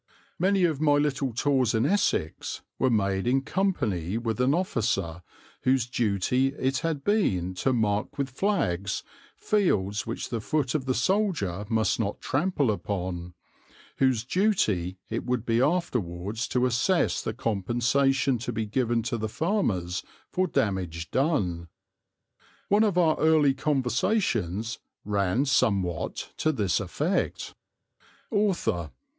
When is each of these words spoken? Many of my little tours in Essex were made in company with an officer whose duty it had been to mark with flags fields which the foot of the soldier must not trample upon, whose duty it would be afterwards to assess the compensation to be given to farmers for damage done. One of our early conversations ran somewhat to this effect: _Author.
Many 0.39 0.63
of 0.63 0.81
my 0.81 0.93
little 0.95 1.31
tours 1.31 1.75
in 1.75 1.85
Essex 1.85 2.63
were 2.79 2.89
made 2.89 3.27
in 3.27 3.43
company 3.43 4.17
with 4.17 4.41
an 4.41 4.51
officer 4.55 5.21
whose 5.61 5.85
duty 5.85 6.47
it 6.57 6.79
had 6.79 7.03
been 7.03 7.53
to 7.53 7.71
mark 7.71 8.17
with 8.17 8.31
flags 8.31 9.03
fields 9.37 10.07
which 10.07 10.29
the 10.29 10.41
foot 10.41 10.73
of 10.73 10.85
the 10.85 10.95
soldier 10.95 11.67
must 11.69 11.99
not 11.99 12.19
trample 12.19 12.71
upon, 12.71 13.35
whose 13.97 14.23
duty 14.25 14.97
it 15.07 15.23
would 15.23 15.45
be 15.45 15.61
afterwards 15.61 16.47
to 16.47 16.65
assess 16.65 17.21
the 17.21 17.31
compensation 17.31 18.39
to 18.39 18.51
be 18.51 18.65
given 18.65 19.03
to 19.03 19.27
farmers 19.27 20.01
for 20.31 20.47
damage 20.47 21.11
done. 21.11 21.67
One 22.69 22.83
of 22.83 22.97
our 22.97 23.19
early 23.19 23.53
conversations 23.53 24.79
ran 25.05 25.45
somewhat 25.45 26.31
to 26.37 26.51
this 26.51 26.79
effect: 26.79 27.53
_Author. 28.33 28.89